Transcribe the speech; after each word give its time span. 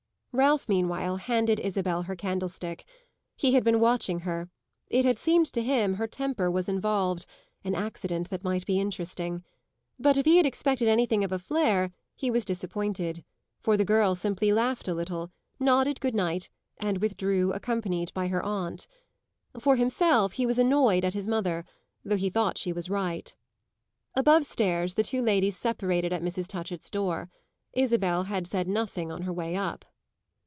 Ralph 0.33 0.69
meanwhile 0.69 1.17
handed 1.17 1.59
Isabel 1.59 2.03
her 2.03 2.15
candlestick. 2.15 2.85
He 3.35 3.53
had 3.53 3.65
been 3.65 3.81
watching 3.81 4.21
her; 4.21 4.49
it 4.89 5.03
had 5.03 5.17
seemed 5.17 5.47
to 5.51 5.61
him 5.61 5.95
her 5.95 6.07
temper 6.07 6.49
was 6.49 6.69
involved 6.69 7.25
an 7.65 7.75
accident 7.75 8.29
that 8.29 8.41
might 8.41 8.65
be 8.65 8.79
interesting. 8.79 9.43
But 9.99 10.15
if 10.17 10.23
he 10.25 10.37
had 10.37 10.45
expected 10.45 10.87
anything 10.87 11.25
of 11.25 11.33
a 11.33 11.37
flare 11.37 11.91
he 12.15 12.31
was 12.31 12.45
disappointed, 12.45 13.25
for 13.59 13.75
the 13.75 13.83
girl 13.83 14.15
simply 14.15 14.53
laughed 14.53 14.87
a 14.87 14.93
little, 14.93 15.31
nodded 15.59 15.99
good 15.99 16.15
night 16.15 16.47
and 16.77 16.99
withdrew 17.01 17.51
accompanied 17.51 18.13
by 18.13 18.29
her 18.29 18.41
aunt. 18.41 18.87
For 19.59 19.75
himself 19.75 20.31
he 20.31 20.45
was 20.45 20.57
annoyed 20.57 21.03
at 21.03 21.13
his 21.13 21.27
mother, 21.27 21.65
though 22.05 22.15
he 22.15 22.29
thought 22.29 22.57
she 22.57 22.71
was 22.71 22.89
right. 22.89 23.33
Above 24.15 24.45
stairs 24.45 24.93
the 24.93 25.03
two 25.03 25.21
ladies 25.21 25.57
separated 25.57 26.13
at 26.13 26.23
Mrs. 26.23 26.47
Touchett's 26.47 26.89
door. 26.89 27.29
Isabel 27.73 28.23
had 28.23 28.47
said 28.47 28.69
nothing 28.69 29.11
on 29.11 29.23
her 29.23 29.33
way 29.33 29.57
up. 29.57 29.83